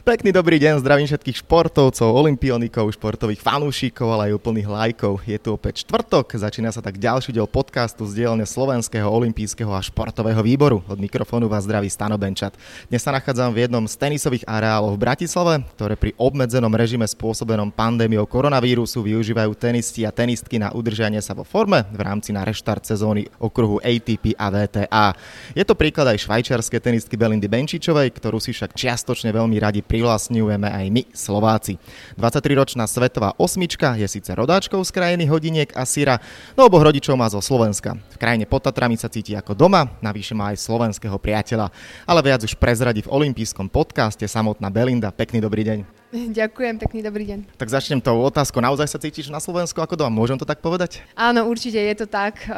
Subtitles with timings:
[0.00, 5.20] Pekný dobrý deň, zdravím všetkých športovcov, olimpionikov, športových fanúšikov, ale aj úplných lajkov.
[5.28, 9.84] Je tu opäť štvrtok, začína sa tak ďalší diel podcastu z dielne Slovenského olimpijského a
[9.84, 10.80] športového výboru.
[10.88, 12.56] Od mikrofónu vás zdraví Stano Benčat.
[12.88, 17.68] Dnes sa nachádzam v jednom z tenisových areálov v Bratislave, ktoré pri obmedzenom režime spôsobenom
[17.68, 22.88] pandémiou koronavírusu využívajú tenisti a tenistky na udržanie sa vo forme v rámci na reštart
[22.88, 25.06] sezóny okruhu ATP a VTA.
[25.52, 30.70] Je to príklad aj švajčiarskej tenistky Belindy Benčičovej, ktorú si však čiastočne veľmi radi privlastňujeme
[30.70, 31.74] aj my, Slováci.
[32.14, 36.22] 23-ročná svetová osmička je síce rodáčkou z krajiny hodiniek a syra,
[36.54, 37.98] no oboch rodičov má zo Slovenska.
[38.14, 41.74] V krajine pod Tatrami sa cíti ako doma, navyše má aj slovenského priateľa.
[42.06, 45.10] Ale viac už prezradí v olympijskom podcaste samotná Belinda.
[45.10, 45.99] Pekný dobrý deň.
[46.40, 47.54] Ďakujem, pekný dobrý deň.
[47.54, 48.58] Tak začnem tou otázkou.
[48.58, 50.10] Naozaj sa cítiš na Slovensku ako doma?
[50.10, 51.06] Môžem to tak povedať?
[51.14, 52.50] Áno, určite je to tak.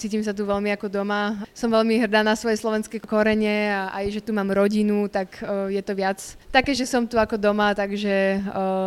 [0.00, 1.44] Cítim sa tu veľmi ako doma.
[1.52, 5.82] Som veľmi hrdá na svoje slovenské korene a aj, že tu mám rodinu, tak je
[5.84, 6.16] to viac
[6.56, 8.40] také, že som tu ako doma, takže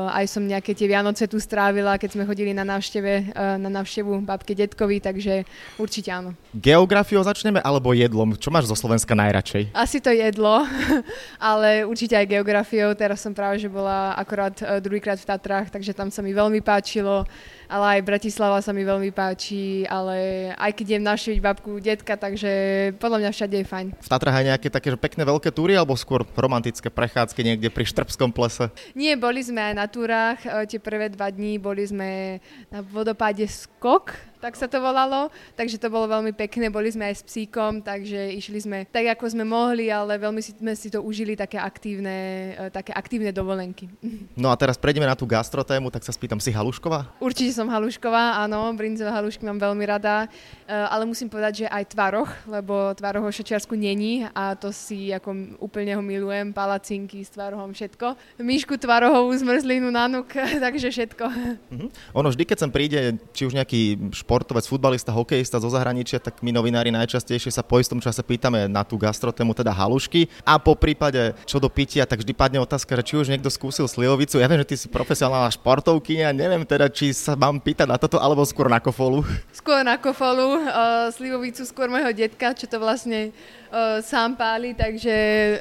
[0.09, 4.57] aj som nejaké tie Vianoce tu strávila, keď sme chodili na návšteve, na návštevu babke
[4.57, 5.45] detkovi, takže
[5.77, 6.33] určite áno.
[6.57, 8.33] Geografiou začneme alebo jedlom?
[8.33, 9.69] Čo máš zo Slovenska najradšej?
[9.77, 10.65] Asi to jedlo,
[11.37, 12.97] ale určite aj geografiou.
[12.97, 16.63] Teraz som práve, že bola akorát e, druhýkrát v Tatrách, takže tam sa mi veľmi
[16.63, 17.27] páčilo,
[17.67, 22.51] ale aj Bratislava sa mi veľmi páči, ale aj keď idem navštíviť babku, detka, takže
[22.97, 23.87] podľa mňa všade je fajn.
[23.99, 28.31] V Tatrách aj nejaké také pekné veľké túry alebo skôr romantické prechádzky niekde pri Štrbskom
[28.31, 28.71] plese?
[28.95, 32.39] Nie, boli sme aj na túrach, e, tie prvé dva dní boli sme
[32.71, 35.27] na vodopáde Skok, tak sa to volalo,
[35.59, 39.35] takže to bolo veľmi pekné, boli sme aj s psíkom, takže išli sme tak, ako
[39.35, 42.17] sme mohli, ale veľmi si, sme si to užili, také aktívne,
[42.55, 43.91] e, také aktívne dovolenky.
[44.39, 47.19] No a teraz prejdeme na tú gastrotému, tak sa spýtam, si halušková?
[47.19, 50.31] Určite som halušková, áno, brinzové halušky mám veľmi rada,
[50.63, 55.11] e, ale musím povedať, že aj tvaroch, lebo tvaroh o Šačiarsku není a to si
[55.11, 58.39] ako úplne ho milujem, palacinky s tvarohom, všetko.
[58.39, 60.31] Myšku tvarohovú zmrzlinu na nuk,
[60.63, 61.25] takže všetko.
[61.27, 61.89] Mm-hmm.
[62.15, 62.99] Ono vždy, keď sem príde,
[63.35, 67.97] či už nejaký športovec, futbalista, hokejista zo zahraničia, tak my novinári najčastejšie sa po istom
[67.97, 70.29] čase pýtame na tú gastrotému, teda halušky.
[70.45, 73.89] A po prípade, čo do pitia, tak vždy padne otázka, že či už niekto skúsil
[73.89, 74.37] slivovicu.
[74.37, 78.21] Ja viem, že ty si profesionálna športovkyňa, neviem teda, či sa mám pýtať na toto,
[78.21, 79.25] alebo skôr na kofolu.
[79.49, 83.33] Skôr na kofolu, uh, slivovicu skôr môjho detka, čo to vlastne
[83.73, 85.15] uh, sám páli, takže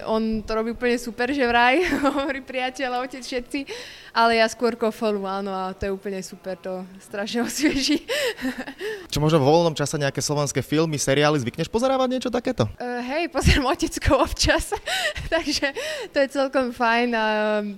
[0.05, 3.65] on to robí úplne super, že vraj, hovorí priateľ a otec všetci,
[4.13, 8.05] ale ja skôr kofolu, áno, a to je úplne super, to strašne osvieží.
[9.13, 12.67] Čo možno vo voľnom čase nejaké slovenské filmy, seriály, zvykneš pozerávať niečo takéto?
[12.77, 14.75] Uh, hej, pozerám oteckov občas,
[15.35, 15.73] takže
[16.13, 17.09] to je celkom fajn.
[17.15, 17.25] A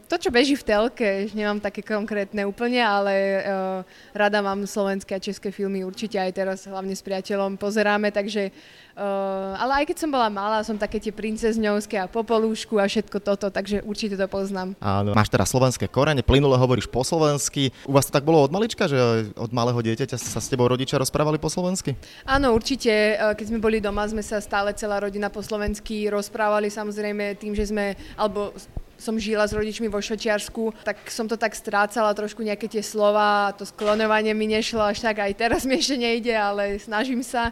[0.09, 3.81] to, čo beží v telke, nemám také konkrétne úplne, ale uh,
[4.17, 8.53] rada mám slovenské a české filmy určite aj teraz, hlavne s priateľom pozeráme, takže
[9.01, 13.17] Uh, ale aj keď som bola malá, som také tie princezňovské a popolúšku a všetko
[13.25, 14.77] toto, takže určite to poznám.
[14.77, 17.73] Áno, máš teda slovenské korene, plynule hovoríš po slovensky.
[17.89, 21.03] U vás to tak bolo od malička, že od malého dieťaťa sa s tebou rodičia
[21.03, 21.99] rozprávali po slovensky?
[22.23, 23.19] Áno, určite.
[23.19, 27.75] Keď sme boli doma, sme sa stále celá rodina po slovensky rozprávali, samozrejme tým, že
[27.75, 28.55] sme, alebo
[29.01, 33.57] som žila s rodičmi vo Šočiarsku, tak som to tak strácala trošku nejaké tie slova,
[33.57, 37.51] to sklonovanie mi nešlo až tak, aj teraz mi ešte nejde, ale snažím sa.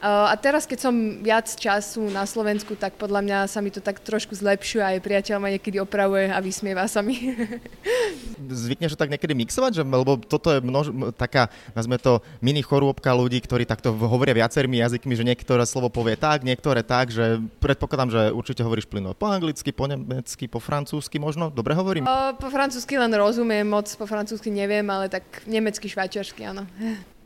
[0.00, 4.00] A teraz, keď som viac času na Slovensku, tak podľa mňa sa mi to tak
[4.00, 7.36] trošku zlepšuje, aj priateľ ma niekedy opravuje a vysmieva sa mi.
[8.66, 13.12] Zvykneš to tak niekedy mixovať, že, lebo toto je množ, taká, nazme to, mini chorôbka
[13.12, 18.12] ľudí, ktorí takto hovoria viacerými jazykmi, že niektoré slovo povie tak, niektoré tak, že predpokladám,
[18.12, 21.50] že určite hovoríš plyno po anglicky, po nemecky, po francúzsky francúzsky možno?
[21.50, 22.06] Dobre hovorím?
[22.06, 26.62] O, po francúzsky len rozumiem, moc po francúzsky neviem, ale tak nemecky, švajčiarsky, áno.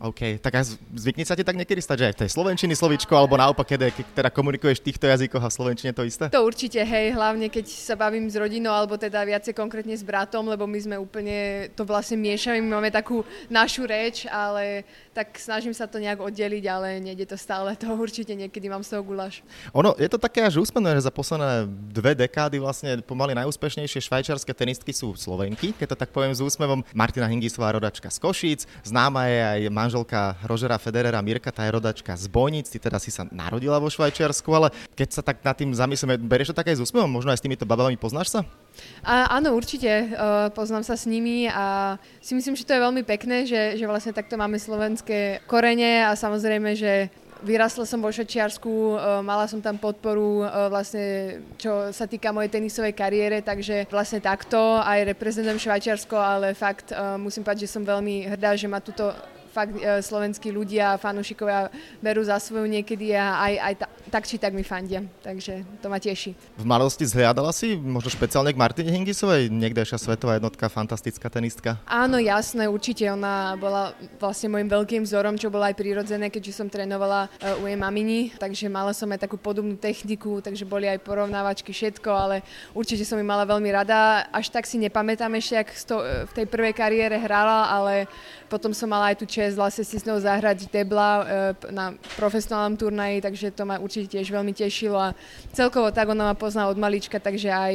[0.00, 0.65] OK, tak a
[0.97, 3.93] zvykne sa ti tak niekedy stať, že aj v tej slovenčiny slovičko, alebo naopak, keď,
[4.16, 6.33] teda komunikuješ v týchto jazykoch a v slovenčine to isté?
[6.33, 10.49] To určite, hej, hlavne keď sa bavím s rodinou, alebo teda viacej konkrétne s bratom,
[10.49, 15.77] lebo my sme úplne to vlastne miešame, my máme takú našu reč, ale tak snažím
[15.77, 19.44] sa to nejak oddeliť, ale nejde to stále, to určite niekedy mám z toho guláš.
[19.76, 24.52] Ono, je to také až úsmevné, že za posledné dve dekády vlastne pomaly najúspešnejšie švajčiarske
[24.56, 26.81] tenistky sú Slovenky, keď to tak poviem s úsmevom.
[26.97, 32.14] Martina Hingisová rodačka z Košíc, známa je aj manželka Rožera Federera Mirka, tá je rodačka
[32.14, 35.75] z Bojnic, ty teda si sa narodila vo Švajčiarsku, ale keď sa tak nad tým
[35.75, 38.40] zamyslíme, berieš to také s úsmevom, možno aj s týmito babami poznáš sa?
[39.02, 43.02] A, áno, určite, uh, poznám sa s nimi a si myslím, že to je veľmi
[43.02, 47.10] pekné, že, že vlastne takto máme slovenské korene a samozrejme, že
[47.40, 53.40] Vyrasla som vo Šečiarsku, mala som tam podporu vlastne, čo sa týka mojej tenisovej kariére,
[53.40, 58.69] takže vlastne takto aj reprezentujem Švajčiarsko, ale fakt musím povedať, že som veľmi hrdá, že
[58.69, 59.16] ma tuto
[59.61, 61.69] fakt e, slovenskí ľudia, fanúšikovia
[62.01, 65.05] berú za svoju niekedy a aj, aj ta, tak či tak mi fandia.
[65.21, 66.33] Takže to ma teší.
[66.57, 71.77] V mladosti zhliadala si možno špeciálne k Martine Hingisovej, niekdejšia svetová jednotka, fantastická tenistka?
[71.85, 73.05] Áno, jasné, určite.
[73.12, 77.69] Ona bola vlastne môjim veľkým vzorom, čo bolo aj prirodzené, keďže som trénovala e, u
[77.69, 82.37] jej mamini, takže mala som aj takú podobnú techniku, takže boli aj porovnávačky, všetko, ale
[82.73, 84.25] určite som ju mala veľmi rada.
[84.33, 85.69] Až tak si nepamätám ešte, ak
[86.31, 88.09] v tej prvej kariére hrala, ale
[88.51, 91.25] potom som mala aj tú čest vlastne si s ňou zahrať debla e,
[91.70, 95.14] na profesionálnom turnaji, takže to ma určite tiež veľmi tešilo a
[95.55, 97.75] celkovo tak ona ma pozná od malička, takže aj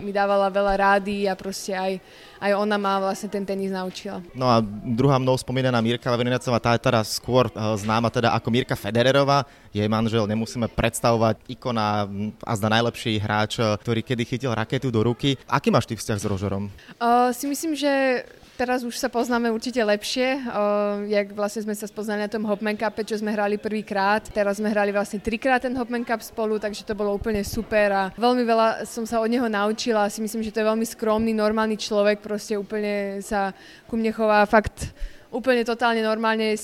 [0.00, 2.00] mi dávala veľa rády a proste aj,
[2.40, 4.24] aj ona ma vlastne ten tenis naučila.
[4.32, 8.48] No a druhá mnou spomínaná Mirka Lavrinecová, tá je teraz skôr e, známa teda ako
[8.48, 9.44] Mirka Federerová,
[9.76, 12.08] jej manžel nemusíme predstavovať, ikona
[12.40, 15.36] a zda najlepší hráč, ktorý kedy chytil raketu do ruky.
[15.44, 16.72] Aký máš ty vzťah s Rožerom?
[16.96, 18.24] Uh, si myslím, že
[18.56, 22.72] Teraz už sa poznáme určite lepšie, uh, jak vlastne sme sa spoznali na tom Hopman
[22.72, 24.24] Cup, čo sme hrali prvýkrát.
[24.32, 28.02] Teraz sme hrali vlastne trikrát ten Hopman Cup spolu, takže to bolo úplne super a
[28.16, 30.08] veľmi veľa som sa od neho naučila.
[30.08, 33.52] Si myslím, že to je veľmi skromný, normálny človek, proste úplne sa
[33.84, 34.88] ku mne chová fakt
[35.36, 36.56] úplne totálne normálne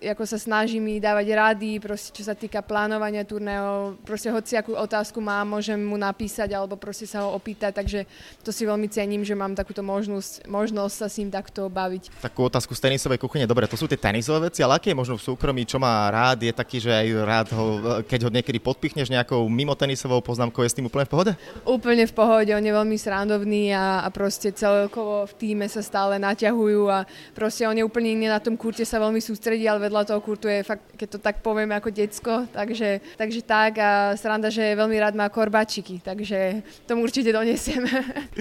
[0.00, 4.72] ako sa snaží mi dávať rady, proste čo sa týka plánovania turného, proste hoci akú
[4.72, 8.08] otázku mám, môžem mu napísať alebo proste sa ho opýtať, takže
[8.40, 12.24] to si veľmi cením, že mám takúto možnosť, možnosť sa s ním takto baviť.
[12.24, 15.20] Takú otázku z tenisovej kuchyne, dobre, to sú tie tenisové veci, ale aké je možno
[15.20, 17.64] v súkromí, čo má rád, je taký, že aj rád ho,
[18.08, 21.32] keď ho niekedy podpichneš nejakou mimo tenisovou poznámkou, je s tým úplne v pohode?
[21.68, 26.16] Úplne v pohode, on je veľmi srandovný a, a proste celkovo v týme sa stále
[26.16, 27.04] naťahujú a
[27.36, 30.46] proste on je úplne iný na tom kurte sa veľmi sústredí, ale vedľa toho kurtu
[30.46, 34.96] je fakt, keď to tak povieme, ako decko, takže, takže tak a sranda, že veľmi
[35.02, 37.90] rád má korbáčiky, takže tomu určite donesieme.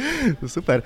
[0.45, 0.85] Super.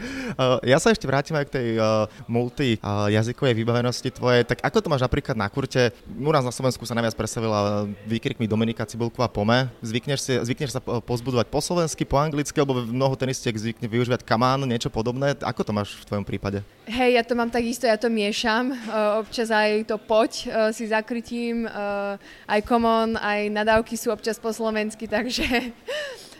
[0.63, 4.47] Ja sa ešte vrátim aj k tej uh, multi uh, jazykovej vybavenosti tvojej.
[4.47, 5.91] Tak ako to máš napríklad na kurte?
[6.07, 9.67] U nás na Slovensku sa najviac presavila výkrikmi Dominika Cibulková Pome.
[9.83, 14.63] Zvykneš, si, zvykneš sa pozbudovať po slovensky, po anglicky, alebo mnoho tenistiek zvykne využívať kamán,
[14.63, 15.33] niečo podobné.
[15.41, 16.61] Ako to máš v tvojom prípade?
[16.85, 18.76] Hej, ja to mám takisto, ja to miešam.
[18.85, 22.15] Uh, občas aj to poď uh, si zakrytím, uh,
[22.45, 25.73] aj common, aj nadávky sú občas po slovensky, takže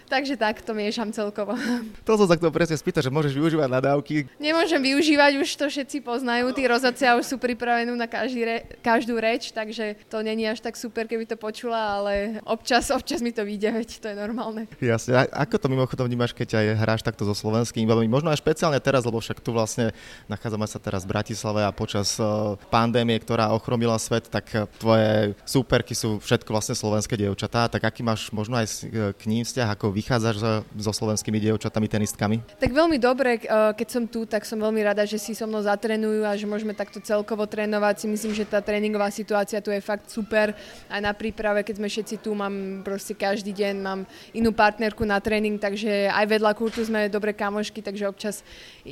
[0.08, 1.54] Takže tak to miešam celkovo.
[2.08, 4.32] To som sa k tomu presne spýtať, že môžeš využívať nadávky.
[4.40, 9.20] Nemôžem využívať, už to všetci poznajú, tí rozacia už sú pripravení na každý re, každú
[9.20, 13.44] reč, takže to není až tak super, keby to počula, ale občas, občas mi to
[13.44, 14.72] vyjde, veď to je normálne.
[14.80, 18.80] Jasne, a ako to mimochodom vnímaš, keď aj hráš takto so slovenským Možno aj špeciálne
[18.80, 19.92] teraz, lebo však tu vlastne
[20.32, 24.48] nachádzame sa teraz v Bratislave a počas uh, pandémie, ktorá ochromila svet, tak
[24.80, 28.88] tvoje súperky sú všetko vlastne slovenské dievčatá, tak aký máš možno aj
[29.18, 32.38] k ním vzťah, ako vychádzaš so slovenskými dievčatami, tenistkami?
[32.62, 35.66] Tak veľmi dobre, eh, keď som tu, tak som veľmi rada, že si so mnou
[35.66, 38.06] zatrenujú a že môžeme takto celkovo trénovať.
[38.06, 40.54] Si myslím, že tá tréningová situácia tu je fakt super.
[40.86, 44.00] Aj na príprave, keď sme všetci tu, mám proste každý deň, mám
[44.38, 48.46] inú partnerku na tréning, takže aj vedľa kurtu sme dobré kamošky, takže občas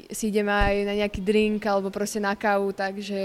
[0.10, 3.19] si ideme aj na nejaký drink alebo proste na kávu, takže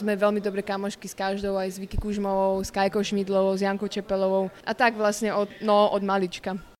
[0.00, 3.90] sme veľmi dobré kamošky s každou, aj s Vicky Kužmovou, s Kajkou Šmidlovou, s Jankou
[3.90, 6.75] Čepelovou a tak vlastne od, no, od malička.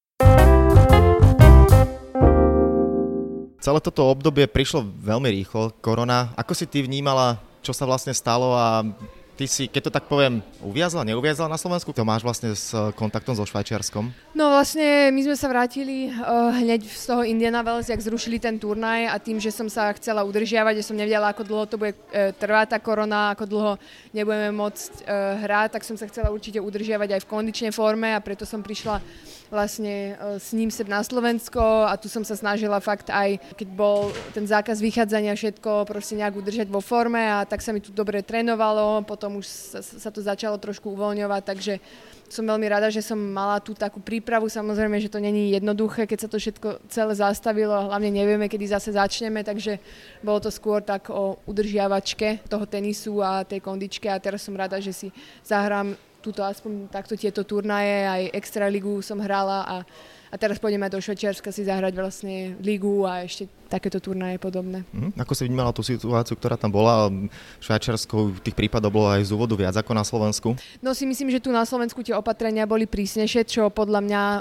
[3.60, 6.30] Celé toto obdobie prišlo veľmi rýchlo, korona.
[6.38, 8.86] Ako si ty vnímala, čo sa vlastne stalo a
[9.36, 11.92] Ty si, keď to tak poviem, uviazla, neuviazla na Slovensku?
[11.92, 14.08] To máš vlastne s kontaktom so Švajčiarskom?
[14.32, 18.56] No vlastne my sme sa vrátili uh, hneď z toho Indiana Wells, jak zrušili ten
[18.56, 21.92] turnaj a tým, že som sa chcela udržiavať, že som nevedela, ako dlho to bude
[21.92, 23.72] uh, trvať tá korona, ako dlho
[24.16, 28.24] nebudeme môcť uh, hrať, tak som sa chcela určite udržiavať aj v kondičnej forme a
[28.24, 29.04] preto som prišla
[29.50, 34.10] vlastne s ním sem na Slovensko a tu som sa snažila fakt aj, keď bol
[34.34, 38.22] ten zákaz vychádzania, všetko proste nejak udržať vo forme a tak sa mi tu dobre
[38.22, 41.74] trénovalo, potom už sa, sa to začalo trošku uvoľňovať, takže
[42.26, 44.50] som veľmi rada, že som mala tú takú prípravu.
[44.50, 48.98] Samozrejme, že to není jednoduché, keď sa to všetko celé zastavilo, hlavne nevieme, kedy zase
[48.98, 49.78] začneme, takže
[50.26, 54.82] bolo to skôr tak o udržiavačke toho tenisu a tej kondičke a teraz som rada,
[54.82, 55.08] že si
[55.46, 55.94] zahrám
[56.26, 59.76] túto aspoň takto tieto turnaje, aj extraligu som hrala a
[60.26, 64.82] a teraz pôjdeme do Švečerska si zahrať vlastne ligu a ešte takéto turnaje podobné.
[64.90, 67.06] Mm, ako si vnímala tú situáciu, ktorá tam bola?
[67.08, 70.48] V Švajčiarsku tých prípadov bolo aj z úvodu viac ako na Slovensku?
[70.82, 74.40] No si myslím, že tu na Slovensku tie opatrenia boli prísnejšie, čo podľa mňa e,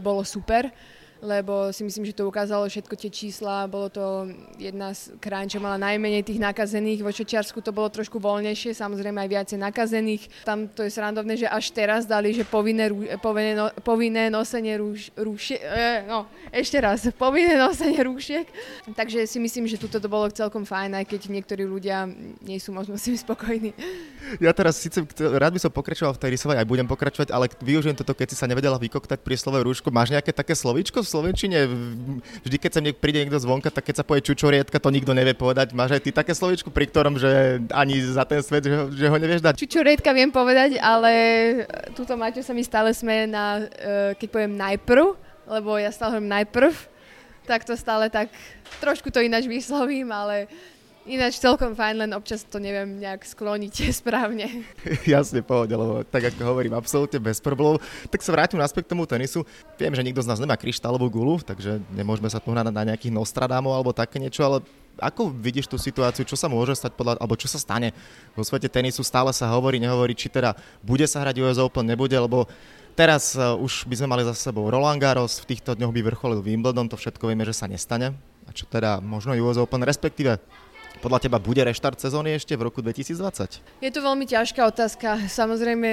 [0.00, 0.72] bolo super
[1.18, 3.66] lebo si myslím, že to ukázalo všetko tie čísla.
[3.66, 7.02] Bolo to jedna z krajín, čo mala najmenej tých nakazených.
[7.02, 10.22] Vo Šečiarsku to bolo trošku voľnejšie, samozrejme aj viacej nakazených.
[10.46, 15.10] Tam to je srandovné, že až teraz dali, že povinné, povinné, no, povinné nosenie rúš,
[15.18, 18.46] rúšie, e, no, ešte raz, povinné nosenie rúšiek.
[18.94, 22.06] Takže si myslím, že tuto to bolo celkom fajn, aj keď niektorí ľudia
[22.46, 23.74] nie sú možno si spokojní.
[24.38, 27.96] Ja teraz síce rád by som pokračoval v tej rysovej, aj budem pokračovať, ale využijem
[27.96, 29.90] toto, keď si sa nevedela vykoktať pri slove rúško.
[29.90, 31.58] Máš nejaké také slovíčko v Slovenčine?
[32.44, 35.32] Vždy, keď sa niek- príde niekto zvonka, tak keď sa povie čučoriedka, to nikto nevie
[35.32, 35.72] povedať.
[35.72, 39.08] Máš aj ty také slovíčko, pri ktorom, že ani za ten svet, že ho, že
[39.08, 39.56] ho nevieš dať?
[39.56, 41.12] Čučoriedka viem povedať, ale
[41.96, 45.16] túto Maťo sa mi stále smeje na, e, keď poviem najprv,
[45.48, 46.72] lebo ja stále hovorím najprv,
[47.48, 48.28] tak to stále tak,
[48.76, 50.44] trošku to ináč vyslovím, ale
[51.08, 53.74] Ináč celkom fajn, len občas to neviem nejak skloniť
[54.04, 54.68] správne.
[55.08, 57.80] Jasne, pohode, lebo tak ako hovorím, absolútne bez problémov.
[58.12, 59.40] Tak sa vrátim naspäť k tomu tenisu.
[59.80, 63.16] Viem, že nikto z nás nemá kryštálovú gulu, takže nemôžeme sa tu hnať na nejakých
[63.16, 64.60] Nostradamu alebo také niečo, ale
[65.00, 67.96] ako vidíš tú situáciu, čo sa môže stať podľa, alebo čo sa stane
[68.36, 72.18] vo svete tenisu, stále sa hovorí, nehovorí, či teda bude sa hrať US Open, nebude,
[72.18, 72.50] lebo
[72.98, 76.42] teraz uh, už by sme mali za sebou Roland Garros, v týchto dňoch by vrcholil
[76.42, 78.12] Wimbledon, to všetko vieme, že sa nestane.
[78.44, 80.42] A čo teda možno US Open, respektíve
[80.98, 83.82] podľa teba bude reštart sezóny ešte v roku 2020?
[83.82, 85.30] Je to veľmi ťažká otázka.
[85.30, 85.90] Samozrejme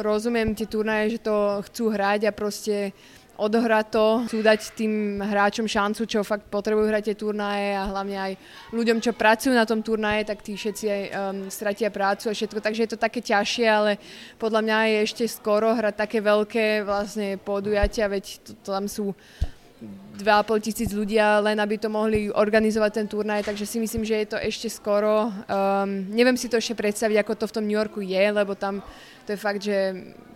[0.00, 2.96] rozumiem tie turnaje, že to chcú hrať a proste
[3.38, 8.18] odohrať to, chcú dať tým hráčom šancu, čo fakt potrebujú hrať tie turnaje a hlavne
[8.18, 8.32] aj
[8.74, 11.12] ľuďom, čo pracujú na tom turnaje, tak tí všetci aj um,
[11.46, 14.02] stratia prácu a všetko, takže je to také ťažšie, ale
[14.42, 19.14] podľa mňa je ešte skoro hrať také veľké vlastne podujatia, veď to, to tam sú
[20.18, 24.26] 2,5 tisíc ľudia, len aby to mohli organizovať ten turnaj, takže si myslím, že je
[24.34, 25.30] to ešte skoro.
[25.46, 28.82] Um, neviem si to ešte predstaviť, ako to v tom New Yorku je, lebo tam
[29.28, 29.76] to je fakt, že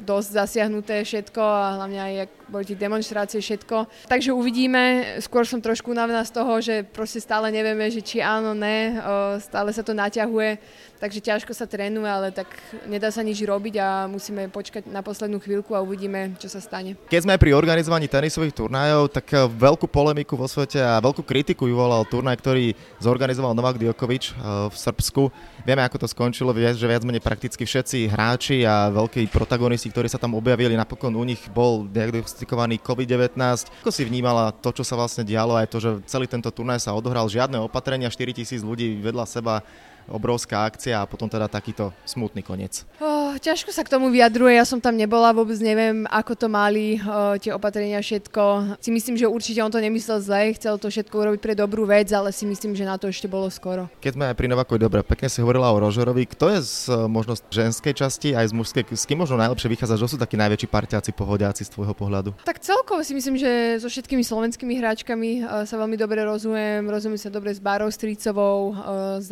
[0.04, 3.88] dosť zasiahnuté všetko a hlavne aj jak boli tie demonstrácie, všetko.
[4.04, 8.52] Takže uvidíme, skôr som trošku unavená z toho, že proste stále nevieme, že či áno,
[8.52, 9.00] ne,
[9.40, 10.60] stále sa to naťahuje,
[11.00, 12.52] takže ťažko sa trénuje, ale tak
[12.84, 17.00] nedá sa nič robiť a musíme počkať na poslednú chvíľku a uvidíme, čo sa stane.
[17.08, 21.64] Keď sme pri organizovaní tenisových turnajov, tak e, veľkú polemiku vo svete a veľkú kritiku
[21.64, 24.32] vyvolal turnaj, ktorý zorganizoval Novak Djokovic e,
[24.68, 25.32] v Srbsku.
[25.64, 30.20] Vieme, ako to skončilo, že viac menej prakticky všetci hráči a veľkí protagonisti, ktorí sa
[30.20, 33.32] tam objavili, napokon u nich bol diagnostikovaný COVID-19.
[33.80, 36.92] Ako si vnímala to, čo sa vlastne dialo, aj to, že celý tento turnaj sa
[36.92, 39.64] odohral, žiadne opatrenia, 4000 ľudí vedľa seba
[40.10, 42.86] obrovská akcia a potom teda takýto smutný koniec.
[43.02, 46.98] Oh, ťažko sa k tomu vyjadruje, ja som tam nebola, vôbec neviem, ako to mali
[47.02, 48.76] oh, tie opatrenia, všetko.
[48.82, 52.08] Si myslím, že určite on to nemyslel zle, chcel to všetko urobiť pre dobrú vec,
[52.10, 53.86] ale si myslím, že na to ešte bolo skoro.
[54.00, 56.74] Keď sme aj pri Novakovi, dobre, pekne si hovorila o Rožerovi, kto je z
[57.06, 60.38] možno z ženskej časti aj z mužskej, s kým možno najlepšie vychádza, že sú takí
[60.38, 62.32] najväčší parťáci, pohodiaci z tvojho pohľadu?
[62.46, 67.20] Tak celkovo si myslím, že so všetkými slovenskými hráčkami uh, sa veľmi dobre rozumiem, rozumiem
[67.20, 69.26] sa dobre s Bárou Strícovou, uh, s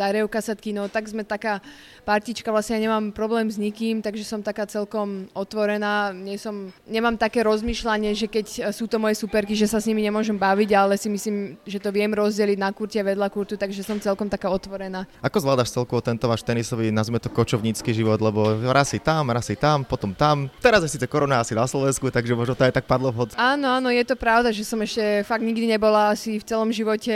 [0.60, 1.64] Darejou no tak sme taká
[2.04, 7.16] partička, vlastne ja nemám problém s nikým, takže som taká celkom otvorená, nie som, nemám
[7.16, 10.94] také rozmýšľanie, že keď sú to moje superky, že sa s nimi nemôžem baviť, ale
[11.00, 15.08] si myslím, že to viem rozdeliť na kurte vedľa kurtu, takže som celkom taká otvorená.
[15.24, 19.48] Ako zvládaš celkovo tento váš tenisový, nazvime to kočovnícky život, lebo raz si tam, raz
[19.48, 20.52] si tam, potom tam.
[20.60, 23.32] Teraz je síce korona asi na Slovensku, takže možno to aj tak padlo vhod.
[23.38, 27.14] Áno, áno, je to pravda, že som ešte fakt nikdy nebola asi v celom živote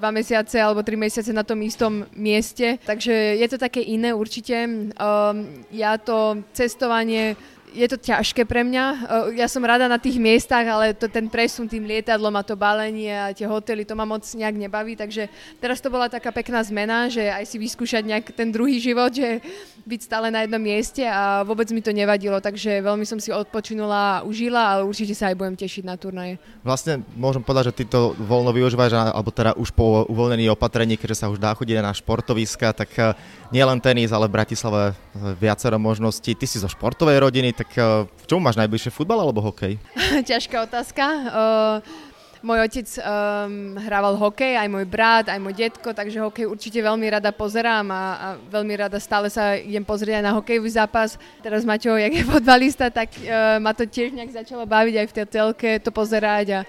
[0.00, 4.56] dva mesiace alebo tri mesiace na tom istom mieste, takže je to také iné určite.
[4.66, 5.36] Um,
[5.70, 7.36] ja to cestovanie
[7.74, 8.84] je to ťažké pre mňa.
[9.38, 13.10] Ja som rada na tých miestach, ale to, ten presun tým lietadlom a to balenie
[13.10, 15.30] a tie hotely, to ma moc nejak nebaví, takže
[15.62, 19.40] teraz to bola taká pekná zmena, že aj si vyskúšať nejak ten druhý život, že
[19.86, 24.20] byť stále na jednom mieste a vôbec mi to nevadilo, takže veľmi som si odpočinula
[24.20, 26.36] a užila, ale určite sa aj budem tešiť na turnaje.
[26.62, 31.24] Vlastne môžem povedať, že ty to voľno využívaš, alebo teda už po uvoľnení opatrení, keďže
[31.24, 33.16] sa už dá chodiť na športoviska, tak eh,
[33.50, 34.94] nielen tenis, ale v Bratislave
[35.40, 36.38] viacero možností.
[36.38, 39.76] Ty si zo športovej rodiny, tak uh, v čom máš najbližšie, futbal alebo hokej?
[40.32, 41.04] Ťažká otázka.
[41.04, 42.08] Uh,
[42.40, 47.04] môj otec um, hrával hokej, aj môj brat, aj môj detko, takže hokej určite veľmi
[47.12, 51.20] rada pozerám a, a veľmi rada stále sa idem pozrieť aj na hokejový zápas.
[51.44, 55.14] Teraz Maťo, jak je fotbalista, tak uh, ma to tiež nejak začalo baviť aj v
[55.20, 56.60] tej telke to pozerať a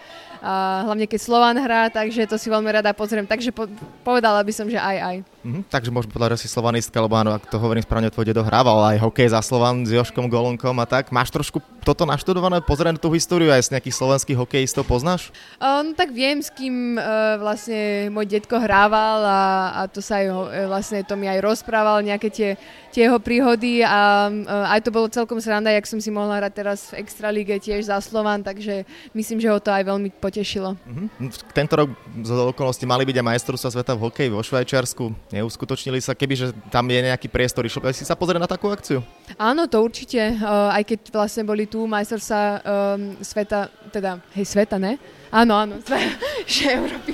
[0.41, 3.29] a hlavne keď Slovan hrá, takže to si veľmi rada pozriem.
[3.29, 3.69] Takže po,
[4.01, 5.15] povedala by som, že aj aj.
[5.41, 8.41] Mm, takže môžem povedať, že si slovanistka, lebo áno, ak to hovorím správne, tvoj dedo
[8.45, 11.13] hrával aj hokej za Slovan s Joškom Golonkom a tak.
[11.13, 15.33] Máš trošku toto naštudované, pozrieť tú históriu aj z nejakých slovenských hokejistov poznáš?
[15.57, 19.41] Um, tak viem, s kým uh, vlastne môj detko hrával a,
[19.74, 22.50] a to sa aj uh, vlastne to mi aj rozprával, nejaké tie,
[22.93, 26.53] tie jeho príhody a uh, aj to bolo celkom sranda, jak som si mohla hrať
[26.53, 28.86] teraz v Extralíge tiež za Slovan, takže
[29.17, 30.30] myslím, že ho to aj veľmi potešilo.
[30.71, 31.27] Uh-huh.
[31.51, 31.89] Tento rok
[32.23, 35.11] z okolností mali byť aj majstrovstvá sveta v hokeji vo Švajčiarsku.
[35.35, 39.03] Neuskutočnili sa, kebyže tam je nejaký priestor, išlo si sa pozrieť na takú akciu?
[39.35, 40.39] Áno, to určite.
[40.39, 44.95] Uh, aj keď vlastne boli tu majstrovstvá um, sveta, teda, hej, sveta, ne?
[45.31, 45.79] Áno, áno,
[46.50, 47.11] že Európy.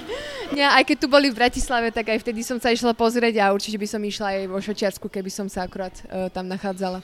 [0.54, 3.52] Nie, aj keď tu boli v Bratislave, tak aj vtedy som sa išla pozrieť a
[3.52, 7.04] určite by som išla aj vo Švajčiarsku, keby som sa akurát uh, tam nachádzala.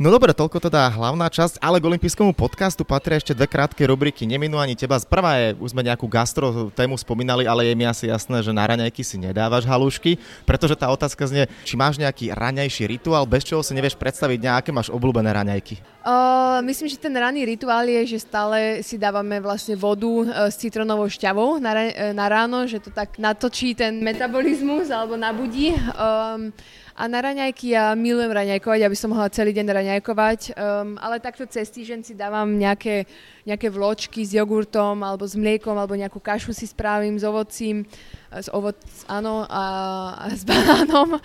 [0.00, 4.24] No dobre, toľko teda hlavná časť, ale k olympijskému podcastu patria ešte dve krátke rubriky.
[4.24, 4.96] Neminú ani teba.
[4.96, 8.64] Prvá je, už sme nejakú gastro tému spomínali, ale je mi asi jasné, že na
[8.64, 10.16] raňajky si nedávaš halušky,
[10.48, 14.72] pretože tá otázka znie, či máš nejaký raňajší rituál, bez čoho si nevieš predstaviť nejaké
[14.72, 15.84] máš obľúbené raňajky.
[16.00, 20.56] Uh, myslím, že ten ranný rituál je, že stále si dávame vlastne vodu uh, s
[20.56, 25.76] citronovou šťavou na, uh, na ráno, že to tak natočí ten metabolizmus alebo nabudí.
[25.92, 26.56] Um,
[27.00, 31.48] a na raňajky ja milujem raňajkovať, aby som mohla celý deň raňajkovať, um, ale takto
[31.48, 33.08] cez týždeň si dávam nejaké,
[33.48, 37.88] nejaké vločky s jogurtom alebo s mliekom alebo nejakú kašu si spravím s ovocím,
[38.28, 38.76] s ovoc,
[39.08, 39.64] áno, a,
[40.12, 41.16] a s banánom.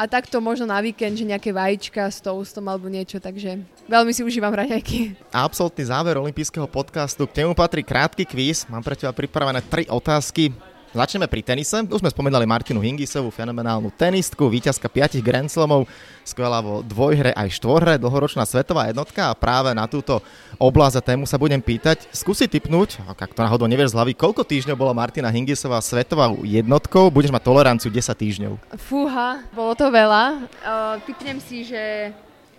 [0.00, 3.60] A takto možno na víkend, že nejaké vajíčka s toastom alebo niečo, takže
[3.92, 5.20] veľmi si užívam raňajky.
[5.36, 7.28] A absolútny záver olympijského podcastu.
[7.28, 8.64] K nemu patrí krátky kvíz.
[8.72, 10.69] Mám pre teba pripravené tri otázky.
[10.90, 11.86] Začneme pri tenise.
[11.86, 15.86] Už sme spomínali Martinu Hingisovú, fenomenálnu tenistku, víťazka 5 Grand Slamov,
[16.26, 20.18] skvelá vo dvojhre aj štvorhre, dlhoročná svetová jednotka a práve na túto
[20.58, 22.10] oblasť a tému sa budem pýtať.
[22.10, 27.06] Skúsi typnúť, ak to náhodou nevieš z hlavy, koľko týždňov bola Martina Hingisová svetová jednotkou,
[27.06, 28.52] budeš mať toleranciu 10 týždňov.
[28.82, 30.42] Fúha, bolo to veľa.
[30.66, 32.10] Uh, typnem si, že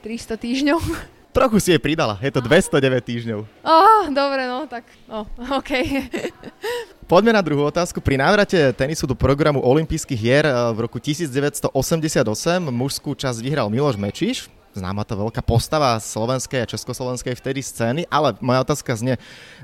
[0.08, 0.80] 300 týždňov.
[1.32, 3.40] Trochu si jej pridala, je to 209 týždňov.
[3.64, 5.24] Oh, dobre, no tak, oh,
[5.60, 5.72] OK.
[7.08, 8.04] Poďme na druhú otázku.
[8.04, 11.72] Pri návrate tenisu do programu olympijských hier eh, v roku 1988
[12.68, 18.36] mužskú časť vyhral Miloš Mečiš, známa to veľká postava slovenskej a československej vtedy scény, ale
[18.40, 19.16] moja otázka znie,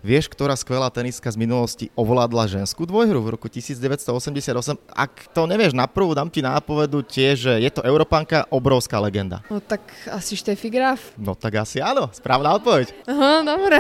[0.03, 4.77] vieš, ktorá skvelá tenistka z minulosti ovládla ženskú dvojhru v roku 1988?
[4.91, 9.43] Ak to nevieš na prvú, dám ti nápovedu tiež, že je to Európanka, obrovská legenda.
[9.47, 11.15] No tak asi Šteffi Graf.
[11.15, 12.91] No tak asi áno, správna odpoveď.
[13.07, 13.77] Aha, dobre.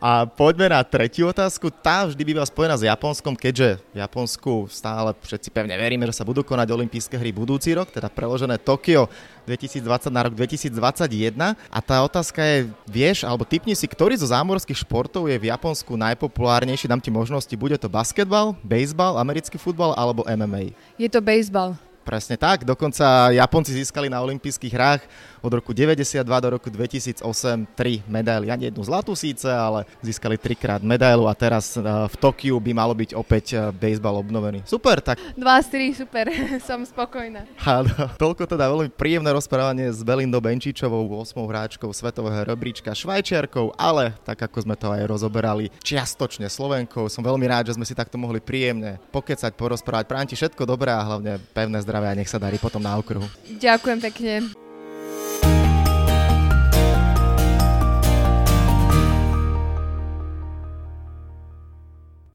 [0.00, 1.68] A poďme na tretiu otázku.
[1.68, 6.24] Tá vždy býva spojená s Japonskom, keďže v Japonsku stále všetci pevne veríme, že sa
[6.24, 9.12] budú konať olympijské hry budúci rok, teda preložené Tokio
[9.44, 11.36] 2020 na rok 2021.
[11.68, 15.92] A tá otázka je, vieš, alebo typni si, ktorý zo zámorských športov je v Japonsku
[16.00, 20.72] najpopulárnejší, dám ti možnosti, bude to basketbal, baseball, americký futbal alebo MMA?
[20.96, 21.76] Je to baseball.
[22.02, 25.06] Presne tak, dokonca Japonci získali na olympijských hrách
[25.42, 27.26] od roku 92 do roku 2008
[27.74, 28.48] tri medaily.
[28.48, 32.94] Ani jednu zlatú síce, ale získali trikrát medailu a teraz eh, v Tokiu by malo
[32.94, 34.62] byť opäť eh, baseball obnovený.
[34.64, 35.18] Super, tak...
[35.34, 36.30] 2-3, super,
[36.68, 37.44] som spokojná.
[37.66, 37.90] Áno,
[38.22, 44.46] toľko teda veľmi príjemné rozprávanie s Belindou Benčičovou, 8 hráčkou svetového rebríčka Švajčiarkou, ale tak
[44.46, 47.10] ako sme to aj rozoberali, čiastočne Slovenkou.
[47.10, 50.06] Som veľmi rád, že sme si takto mohli príjemne pokecať, porozprávať.
[50.06, 53.26] Prajem ti všetko dobré a hlavne pevné zdravie a nech sa darí potom na okruhu.
[53.58, 54.61] Ďakujem pekne.